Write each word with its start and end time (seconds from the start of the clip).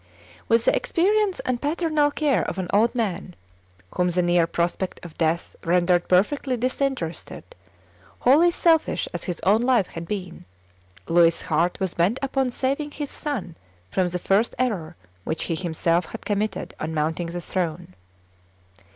With 0.47 0.65
the 0.65 0.75
experience 0.75 1.41
and 1.41 1.61
paternal 1.61 2.09
care 2.09 2.41
of 2.43 2.57
an 2.57 2.67
old 2.73 2.95
man, 2.95 3.35
whom 3.93 4.09
the 4.09 4.23
near 4.23 4.47
prospect 4.47 4.99
of 5.05 5.15
death 5.19 5.55
rendered 5.63 6.07
perfectly 6.07 6.57
disinterested, 6.57 7.43
wholly 8.21 8.49
selfish 8.49 9.07
as 9.13 9.25
his 9.25 9.39
own 9.41 9.61
life 9.61 9.85
had 9.89 10.07
been, 10.07 10.45
Louis's 11.07 11.43
heart 11.43 11.79
was 11.79 11.93
bent 11.93 12.17
upon 12.23 12.49
saving 12.49 12.89
his 12.89 13.11
son 13.11 13.55
from 13.91 14.07
the 14.07 14.17
first 14.17 14.55
error 14.57 14.95
which 15.23 15.43
he 15.43 15.53
himself 15.53 16.05
had 16.07 16.25
committed 16.25 16.73
on 16.79 16.95
mounting 16.95 17.27
the 17.27 17.39
throne. 17.39 17.93